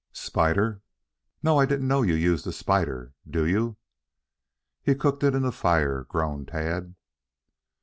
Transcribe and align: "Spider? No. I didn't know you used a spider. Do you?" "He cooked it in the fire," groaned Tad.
"Spider? 0.13 0.81
No. 1.43 1.59
I 1.59 1.67
didn't 1.67 1.87
know 1.87 2.01
you 2.01 2.15
used 2.15 2.47
a 2.47 2.51
spider. 2.51 3.13
Do 3.29 3.45
you?" 3.45 3.77
"He 4.81 4.95
cooked 4.95 5.21
it 5.23 5.35
in 5.35 5.43
the 5.43 5.51
fire," 5.51 6.05
groaned 6.05 6.47
Tad. 6.47 6.95